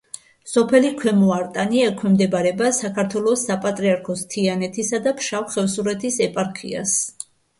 [0.51, 6.97] სოფელი ქვემო არტანი ექვემდებარება საქართველოს საპატრიარქოს თიანეთისა და ფშავ-ხევსურეთის ეპარქიას.